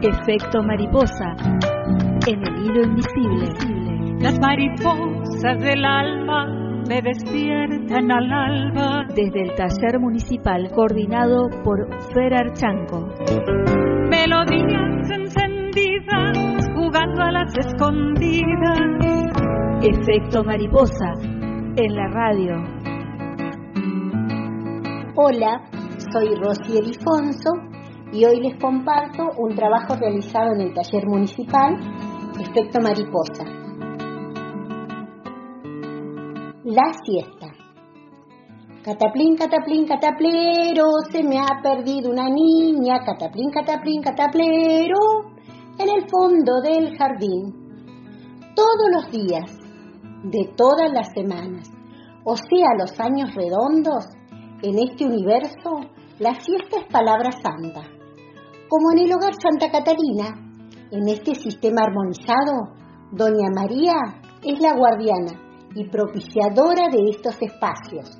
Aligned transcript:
Efecto 0.00 0.62
mariposa 0.62 1.34
en 2.28 2.46
el 2.46 2.64
hilo 2.64 2.84
invisible. 2.84 3.48
Las 4.20 4.38
mariposas 4.38 5.58
del 5.58 5.84
alma 5.84 6.46
me 6.88 7.02
despiertan 7.02 8.12
al 8.12 8.32
alba. 8.32 9.04
Desde 9.08 9.42
el 9.42 9.54
taller 9.56 9.98
municipal 9.98 10.70
coordinado 10.70 11.48
por 11.64 11.88
Fer 12.14 12.32
Archanco. 12.32 13.08
Melodías 14.08 15.10
encendidas 15.10 16.68
jugando 16.76 17.22
a 17.22 17.32
las 17.32 17.58
escondidas. 17.58 18.80
Efecto 19.82 20.44
mariposa 20.44 21.12
en 21.76 21.94
la 21.96 22.06
radio. 22.06 22.54
Hola, 25.16 25.60
soy 26.12 26.36
Rosy 26.36 26.78
Elifonso 26.78 27.77
y 28.12 28.24
hoy 28.24 28.40
les 28.40 28.60
comparto 28.60 29.24
un 29.36 29.54
trabajo 29.54 29.94
realizado 29.94 30.54
en 30.54 30.62
el 30.62 30.74
taller 30.74 31.06
municipal 31.06 31.76
Efecto 32.40 32.80
Mariposa. 32.80 33.44
La 36.64 36.92
siesta. 37.04 37.48
Cataplín, 38.82 39.36
cataplín, 39.36 39.86
cataplero, 39.86 40.84
se 41.10 41.22
me 41.22 41.38
ha 41.38 41.60
perdido 41.62 42.10
una 42.10 42.28
niña, 42.30 43.00
cataplín, 43.04 43.50
cataplín, 43.50 44.02
cataplero, 44.02 44.98
en 45.78 45.88
el 45.88 46.08
fondo 46.08 46.60
del 46.62 46.96
jardín. 46.96 47.52
Todos 48.54 48.90
los 48.94 49.10
días, 49.10 49.50
de 50.24 50.52
todas 50.56 50.90
las 50.92 51.12
semanas, 51.12 51.70
o 52.24 52.36
sea, 52.36 52.68
los 52.78 52.98
años 53.00 53.34
redondos, 53.34 54.06
en 54.62 54.78
este 54.78 55.04
universo, 55.04 55.80
la 56.18 56.34
siesta 56.34 56.80
es 56.80 56.86
palabra 56.86 57.30
santa. 57.32 57.97
Como 58.68 58.92
en 58.92 58.98
el 58.98 59.12
hogar 59.14 59.32
Santa 59.40 59.70
Catarina, 59.70 60.28
en 60.90 61.08
este 61.08 61.34
sistema 61.34 61.84
armonizado, 61.84 62.74
Doña 63.12 63.48
María 63.54 63.96
es 64.44 64.60
la 64.60 64.76
guardiana 64.76 65.40
y 65.74 65.88
propiciadora 65.88 66.88
de 66.92 67.08
estos 67.08 67.40
espacios. 67.40 68.18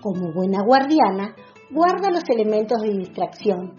Como 0.00 0.32
buena 0.32 0.62
guardiana, 0.62 1.34
guarda 1.72 2.08
los 2.08 2.22
elementos 2.28 2.80
de 2.82 2.98
distracción. 2.98 3.74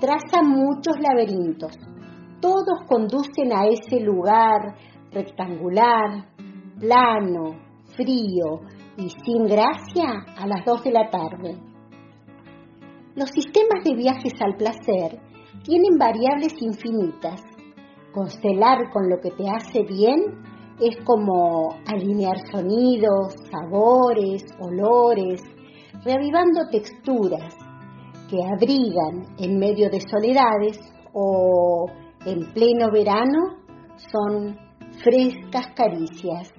Traza 0.00 0.42
muchos 0.42 0.96
laberintos. 0.98 1.72
Todos 2.40 2.80
conducen 2.88 3.52
a 3.52 3.66
ese 3.66 4.00
lugar 4.00 4.74
rectangular, 5.12 6.26
plano, 6.80 7.54
frío 7.94 8.60
y 8.96 9.08
sin 9.24 9.46
gracia 9.46 10.24
a 10.36 10.48
las 10.48 10.64
dos 10.64 10.82
de 10.82 10.90
la 10.90 11.08
tarde. 11.08 11.67
Los 13.18 13.30
sistemas 13.30 13.82
de 13.82 13.96
viajes 13.96 14.32
al 14.40 14.54
placer 14.54 15.18
tienen 15.64 15.98
variables 15.98 16.52
infinitas. 16.60 17.42
Constelar 18.12 18.92
con 18.92 19.10
lo 19.10 19.18
que 19.20 19.32
te 19.32 19.42
hace 19.50 19.82
bien 19.82 20.20
es 20.80 20.96
como 21.04 21.74
alinear 21.84 22.36
sonidos, 22.52 23.34
sabores, 23.50 24.44
olores, 24.60 25.42
reavivando 26.04 26.68
texturas 26.70 27.56
que 28.30 28.38
abrigan 28.40 29.34
en 29.40 29.58
medio 29.58 29.90
de 29.90 30.00
soledades 30.00 30.78
o 31.12 31.86
en 32.24 32.52
pleno 32.52 32.88
verano 32.92 33.56
son 34.12 34.56
frescas 35.02 35.66
caricias. 35.74 36.52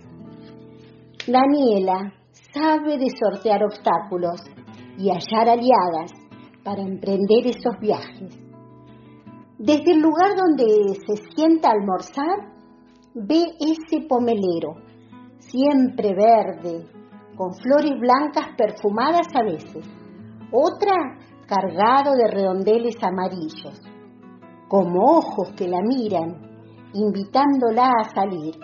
Daniela 1.26 2.12
sabe 2.54 2.98
de 2.98 3.08
sortear 3.18 3.64
obstáculos 3.64 4.42
y 4.98 5.10
hallar 5.10 5.48
aliadas 5.48 6.20
para 6.64 6.82
emprender 6.82 7.48
esos 7.48 7.80
viajes. 7.80 8.38
Desde 9.58 9.92
el 9.92 10.00
lugar 10.00 10.36
donde 10.38 10.96
se 11.06 11.16
sienta 11.36 11.70
a 11.70 11.74
almorzar, 11.74 12.54
ve 13.14 13.46
ese 13.60 14.08
pomelero, 14.08 14.76
siempre 15.40 16.14
verde, 16.14 16.86
con 17.36 17.54
flores 17.54 18.00
blancas 18.00 18.56
perfumadas 18.58 19.28
a 19.34 19.44
veces, 19.44 19.86
otra 20.52 20.94
cargado 21.48 22.16
de 22.16 22.28
redondeles 22.28 22.96
amarillos, 23.02 23.82
como 24.68 25.18
ojos 25.18 25.52
que 25.58 25.68
la 25.68 25.82
miran, 25.82 26.50
invitándola 26.94 27.92
a 28.00 28.10
salir. 28.14 28.56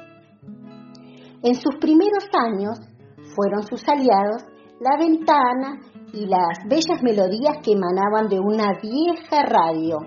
En 1.42 1.56
sus 1.56 1.75
primeros 1.80 2.25
años 2.34 2.80
fueron 3.36 3.64
sus 3.64 3.81
aliados 3.88 4.44
la 4.80 4.98
ventana 4.98 5.80
y 6.16 6.26
las 6.28 6.59
bellas 6.70 7.03
melodías 7.03 7.58
que 7.62 7.74
emanaban 7.74 8.30
de 8.30 8.40
una 8.40 8.72
vieja 8.81 9.44
radio. 9.44 9.98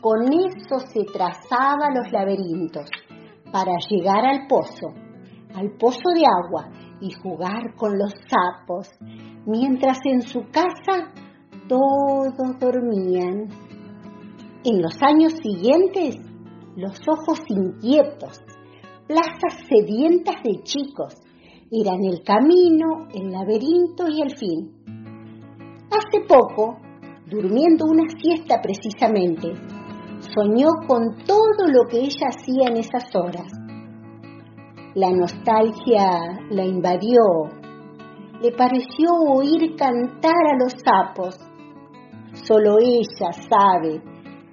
Con 0.00 0.32
eso 0.32 0.78
se 0.92 1.04
trazaba 1.12 1.90
los 1.92 2.12
laberintos 2.12 2.88
para 3.50 3.72
llegar 3.90 4.24
al 4.24 4.46
pozo, 4.46 4.94
al 5.54 5.72
pozo 5.76 6.10
de 6.14 6.24
agua 6.24 6.70
y 7.00 7.10
jugar 7.12 7.74
con 7.76 7.98
los 7.98 8.12
sapos, 8.28 8.88
mientras 9.44 9.98
en 10.04 10.22
su 10.22 10.42
casa 10.52 11.12
todos 11.68 12.58
dormían. 12.60 13.48
En 14.64 14.82
los 14.82 14.94
años 15.02 15.32
siguientes, 15.42 16.16
los 16.76 16.96
ojos 17.08 17.40
inquietos, 17.48 18.40
plazas 19.08 19.66
sedientas 19.68 20.36
de 20.44 20.62
chicos, 20.62 21.14
eran 21.72 22.04
el 22.04 22.22
camino, 22.22 23.08
el 23.12 23.32
laberinto 23.32 24.06
y 24.08 24.22
el 24.22 24.36
fin. 24.36 24.77
Hace 25.90 26.24
poco, 26.26 26.78
durmiendo 27.26 27.86
una 27.86 28.04
siesta 28.20 28.60
precisamente, 28.60 29.54
soñó 30.20 30.68
con 30.86 31.16
todo 31.26 31.66
lo 31.66 31.88
que 31.88 31.98
ella 31.98 32.28
hacía 32.28 32.68
en 32.68 32.76
esas 32.76 33.14
horas. 33.14 33.50
La 34.94 35.10
nostalgia 35.10 36.40
la 36.50 36.64
invadió. 36.64 37.20
Le 38.42 38.52
pareció 38.52 39.12
oír 39.28 39.76
cantar 39.76 40.46
a 40.52 40.58
los 40.58 40.74
sapos. 40.84 41.38
Solo 42.34 42.78
ella 42.80 43.32
sabe 43.32 44.02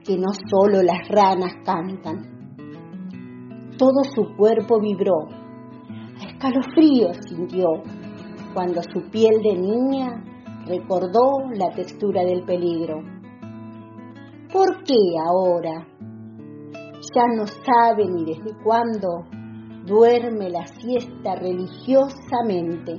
que 0.06 0.18
no 0.18 0.29
solo 0.50 0.81
las 0.84 1.07
ranas 1.09 1.53
cantan. 1.66 2.35
Todo 3.78 4.03
su 4.03 4.35
cuerpo 4.38 4.79
vibró. 4.79 5.28
Escalofríos 6.25 7.18
sintió 7.28 7.66
cuando 8.53 8.81
su 8.84 9.09
piel 9.09 9.41
de 9.41 9.56
niña 9.56 10.34
recordó 10.66 11.50
la 11.53 11.70
textura 11.72 12.24
del 12.24 12.44
peligro. 12.44 13.02
¿Por 14.52 14.84
qué 14.84 15.00
ahora? 15.28 15.88
Ya 17.16 17.28
no 17.36 17.46
sabe 17.48 18.06
ni 18.06 18.26
desde 18.26 18.52
cuándo 18.64 19.25
duerme 19.86 20.50
la 20.50 20.66
siesta 20.66 21.36
religiosamente. 21.36 22.96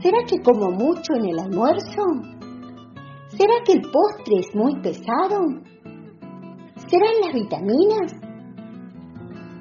¿Será 0.00 0.18
que 0.26 0.40
como 0.42 0.70
mucho 0.70 1.14
en 1.16 1.26
el 1.26 1.38
almuerzo? 1.38 2.02
¿Será 3.28 3.54
que 3.64 3.72
el 3.72 3.82
postre 3.82 4.38
es 4.38 4.54
muy 4.54 4.80
pesado? 4.80 5.46
¿Serán 6.88 7.14
las 7.24 7.34
vitaminas? 7.34 8.12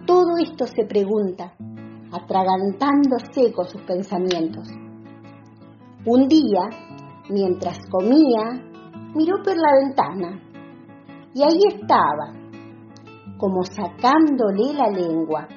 Todo 0.06 0.38
esto 0.38 0.68
se 0.68 0.86
pregunta, 0.86 1.54
atragantándose 2.12 3.52
con 3.52 3.68
sus 3.68 3.82
pensamientos. 3.82 4.68
Un 6.06 6.28
día, 6.28 6.70
mientras 7.30 7.80
comía, 7.90 8.64
miró 9.16 9.38
por 9.44 9.58
la 9.58 9.74
ventana 9.84 10.40
y 11.34 11.42
ahí 11.44 11.60
estaba, 11.68 12.34
como 13.38 13.64
sacándole 13.64 14.74
la 14.74 14.90
lengua, 14.90 15.48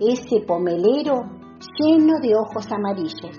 ese 0.00 0.40
pomelero 0.46 1.22
lleno 1.78 2.18
de 2.20 2.34
ojos 2.36 2.66
amarillos. 2.70 3.36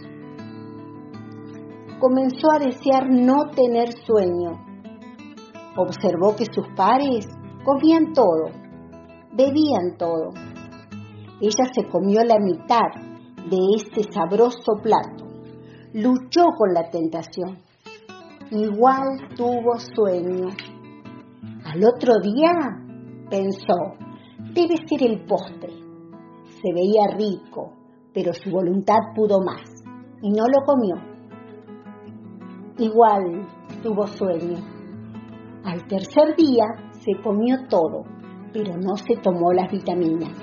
Comenzó 2.00 2.52
a 2.52 2.60
desear 2.60 3.10
no 3.10 3.50
tener 3.56 3.92
sueño. 4.06 4.52
Observó 5.78 6.36
que 6.36 6.46
sus 6.46 6.68
pares 6.76 7.28
comían 7.64 8.14
todo, 8.14 8.50
bebían 9.34 9.98
todo. 9.98 10.32
Ella 11.42 11.66
se 11.74 11.88
comió 11.90 12.24
la 12.24 12.40
mitad 12.40 12.90
de 13.50 13.58
este 13.76 14.04
sabroso 14.12 14.74
plato. 14.82 15.29
Luchó 15.94 16.44
con 16.56 16.72
la 16.72 16.88
tentación. 16.92 17.58
Igual 18.52 19.28
tuvo 19.36 19.80
sueño. 19.96 20.50
Al 21.66 21.84
otro 21.84 22.14
día 22.22 22.52
pensó, 23.28 23.96
debe 24.54 24.76
ser 24.88 25.02
el 25.02 25.26
postre. 25.26 25.74
Se 26.62 26.74
veía 26.76 27.18
rico, 27.18 27.74
pero 28.14 28.34
su 28.34 28.52
voluntad 28.52 29.00
pudo 29.16 29.40
más 29.42 29.64
y 30.22 30.30
no 30.30 30.44
lo 30.46 30.64
comió. 30.64 30.96
Igual 32.78 33.48
tuvo 33.82 34.06
sueño. 34.06 34.58
Al 35.64 35.88
tercer 35.88 36.36
día 36.38 36.66
se 37.00 37.20
comió 37.24 37.68
todo, 37.68 38.04
pero 38.54 38.78
no 38.78 38.96
se 38.96 39.16
tomó 39.24 39.52
las 39.54 39.72
vitaminas. 39.72 40.38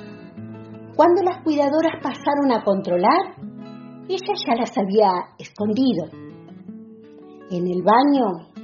Cuando 0.97 1.23
las 1.23 1.43
cuidadoras 1.45 2.03
pasaron 2.03 2.51
a 2.51 2.65
controlar, 2.65 3.46
ella 4.09 4.35
ya 4.47 4.55
las 4.55 4.77
había 4.79 5.11
escondido. 5.39 6.05
En 7.51 7.67
el 7.67 7.83
baño 7.83 8.57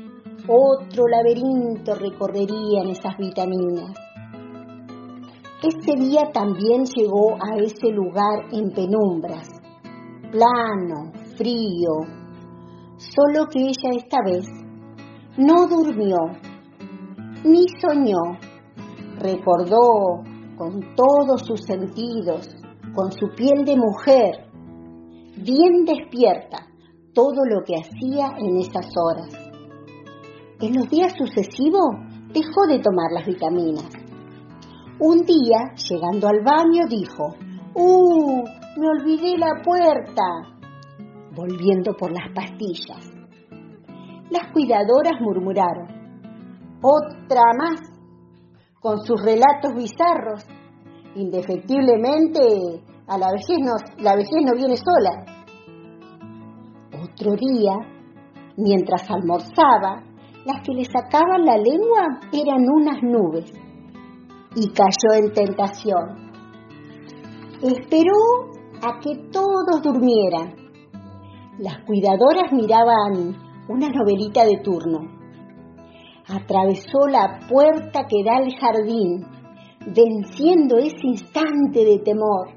otro 0.48 1.06
laberinto 1.06 1.94
recorrerían 1.94 2.88
esas 2.88 3.16
vitaminas. 3.16 3.92
Ese 5.62 5.94
día 5.96 6.22
también 6.32 6.84
llegó 6.84 7.34
a 7.34 7.56
ese 7.56 7.90
lugar 7.90 8.46
en 8.50 8.70
penumbras, 8.70 9.48
plano, 10.32 11.12
frío, 11.36 12.00
solo 12.96 13.46
que 13.46 13.60
ella 13.60 13.90
esta 13.96 14.18
vez 14.24 14.44
no 15.36 15.68
durmió, 15.68 16.18
ni 17.44 17.64
soñó, 17.80 18.38
recordó 19.20 20.24
con 20.56 20.80
todos 20.96 21.42
sus 21.46 21.60
sentidos, 21.62 22.48
con 22.94 23.12
su 23.12 23.28
piel 23.36 23.64
de 23.64 23.76
mujer, 23.76 24.51
bien 25.42 25.84
despierta, 25.84 26.66
todo 27.14 27.44
lo 27.44 27.62
que 27.64 27.76
hacía 27.76 28.32
en 28.38 28.56
esas 28.58 28.86
horas. 28.96 29.28
En 30.60 30.74
los 30.74 30.88
días 30.88 31.12
sucesivos 31.18 31.96
dejó 32.32 32.66
de 32.68 32.78
tomar 32.78 33.10
las 33.12 33.26
vitaminas. 33.26 33.90
Un 34.98 35.24
día, 35.24 35.74
llegando 35.88 36.28
al 36.28 36.42
baño, 36.44 36.86
dijo, 36.88 37.34
¡Uh! 37.74 38.44
Me 38.76 38.88
olvidé 38.88 39.36
la 39.36 39.60
puerta. 39.62 40.22
Volviendo 41.34 41.94
por 41.94 42.12
las 42.12 42.32
pastillas. 42.34 43.10
Las 44.30 44.50
cuidadoras 44.52 45.20
murmuraron, 45.20 45.88
otra 46.80 47.42
más, 47.58 47.80
con 48.80 48.98
sus 49.00 49.20
relatos 49.22 49.74
bizarros. 49.74 50.46
Indefectiblemente, 51.14 52.82
a 53.06 53.18
la 53.18 53.30
vejez 53.30 53.58
no, 53.60 53.74
la 53.98 54.16
vejez 54.16 54.40
no 54.44 54.54
viene 54.54 54.76
sola. 54.76 55.31
Otro 57.14 57.32
día, 57.36 57.74
mientras 58.56 59.08
almorzaba, 59.10 60.02
las 60.44 60.62
que 60.62 60.72
le 60.72 60.84
sacaban 60.84 61.44
la 61.44 61.56
lengua 61.56 62.20
eran 62.32 62.64
unas 62.68 63.02
nubes 63.02 63.52
y 64.56 64.68
cayó 64.68 65.24
en 65.24 65.32
tentación. 65.32 66.32
Esperó 67.62 68.50
a 68.82 68.98
que 68.98 69.28
todos 69.30 69.82
durmieran. 69.82 70.54
Las 71.58 71.84
cuidadoras 71.84 72.50
miraban 72.52 73.36
una 73.68 73.88
novelita 73.88 74.44
de 74.44 74.56
turno. 74.64 75.00
Atravesó 76.28 77.06
la 77.08 77.40
puerta 77.48 78.06
que 78.08 78.24
da 78.24 78.36
al 78.36 78.52
jardín, 78.58 79.24
venciendo 79.94 80.78
ese 80.78 81.06
instante 81.06 81.84
de 81.84 81.98
temor. 81.98 82.48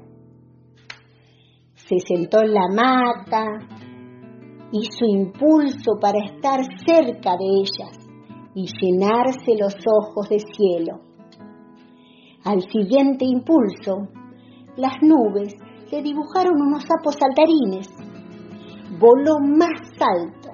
Se 1.74 1.96
sentó 2.00 2.40
en 2.40 2.54
la 2.54 2.68
hamaca, 4.66 4.70
hizo 4.72 5.04
impulso 5.04 5.98
para 6.00 6.18
estar 6.24 6.60
cerca 6.86 7.36
de 7.36 7.46
ellas 7.60 8.06
y 8.54 8.66
llenarse 8.80 9.54
los 9.58 9.74
ojos 9.86 10.28
de 10.28 10.38
cielo. 10.40 11.00
Al 12.44 12.62
siguiente 12.62 13.24
impulso, 13.24 14.08
las 14.76 14.94
nubes 15.02 15.54
le 15.90 16.02
dibujaron 16.02 16.60
unos 16.60 16.84
sapos 16.84 17.16
saltarines. 17.18 17.88
Voló 18.98 19.38
más 19.40 19.80
alto. 20.00 20.50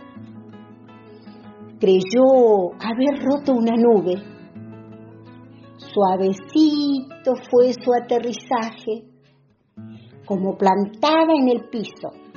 Creyó 1.78 2.72
haber 2.80 3.22
roto 3.24 3.52
una 3.52 3.76
nube. 3.76 4.14
Suavecito 5.76 7.34
fue 7.50 7.72
su 7.72 7.92
aterrizaje, 7.92 9.04
como 10.24 10.56
plantada 10.56 11.34
en 11.38 11.48
el 11.48 11.68
piso. 11.68 12.31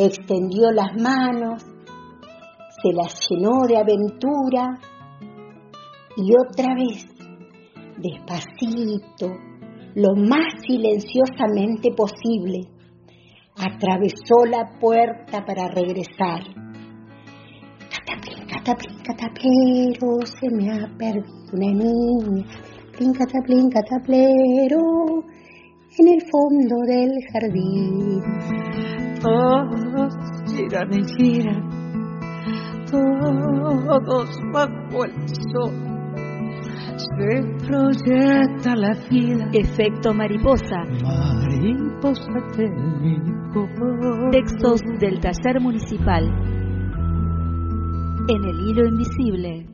Extendió 0.00 0.70
las 0.70 0.94
manos, 0.94 1.60
se 1.60 2.92
las 2.92 3.18
llenó 3.28 3.66
de 3.66 3.78
aventura 3.78 4.78
y 6.16 6.30
otra 6.36 6.72
vez 6.76 7.04
despacito, 7.96 9.26
lo 9.96 10.14
más 10.14 10.54
silenciosamente 10.64 11.90
posible, 11.96 12.60
atravesó 13.56 14.44
la 14.48 14.78
puerta 14.78 15.44
para 15.44 15.66
regresar. 15.66 16.44
Cataplín, 17.90 18.46
cataplín, 18.46 18.98
cataplero, 19.02 20.20
se 20.24 20.48
me 20.54 20.70
ha 20.70 20.96
perdido 20.96 21.26
una 21.54 21.72
niña. 21.72 22.46
Cataplín, 22.92 23.12
cataplín, 23.14 23.68
cataplero, 23.68 24.80
en 25.98 26.08
el 26.08 26.22
fondo 26.30 26.76
del 26.86 27.10
jardín. 27.32 28.97
Todos 29.20 30.14
giran 30.46 30.92
y 30.92 31.04
giran, 31.16 31.62
todos 32.90 34.28
bajo 34.52 35.04
el 35.04 35.28
sol 35.52 35.88
se 36.96 37.42
proyecta 37.66 38.76
la 38.76 38.94
vida. 39.10 39.50
Efecto 39.52 40.14
mariposa. 40.14 40.84
Mariposa 41.42 42.32
Textos 44.30 44.80
del 45.00 45.20
taller 45.20 45.60
municipal. 45.60 46.24
En 48.28 48.44
el 48.44 48.60
hilo 48.68 48.86
invisible. 48.86 49.67